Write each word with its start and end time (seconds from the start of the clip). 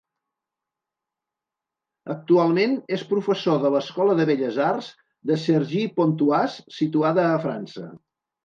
Actualment 2.13 2.73
és 2.97 3.03
professor 3.11 3.61
de 3.65 3.73
l'Escola 3.75 4.15
de 4.21 4.27
Belles 4.33 4.57
Arts 4.71 4.91
de 5.33 5.41
Cergy-Pontoise, 5.45 6.67
situada 6.81 7.29
a 7.29 7.41
França. 7.49 7.89